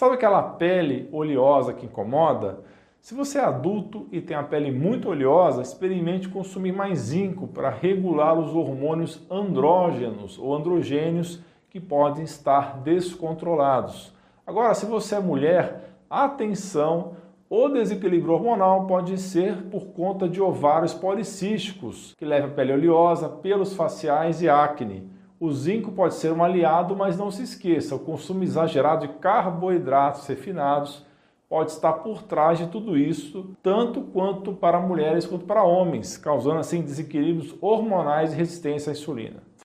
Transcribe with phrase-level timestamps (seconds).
[0.00, 2.60] Sabe aquela pele oleosa que incomoda?
[3.02, 7.68] Se você é adulto e tem a pele muito oleosa, experimente consumir mais zinco para
[7.68, 14.10] regular os hormônios andrógenos ou androgênios que podem estar descontrolados.
[14.46, 17.12] Agora, se você é mulher, atenção,
[17.50, 23.28] o desequilíbrio hormonal pode ser por conta de ovários policísticos, que levam a pele oleosa,
[23.28, 25.19] pelos faciais e acne.
[25.40, 30.26] O zinco pode ser um aliado, mas não se esqueça, o consumo exagerado de carboidratos
[30.26, 31.02] refinados
[31.48, 36.58] pode estar por trás de tudo isso, tanto quanto para mulheres quanto para homens, causando
[36.58, 39.49] assim desequilíbrios hormonais e resistência à insulina.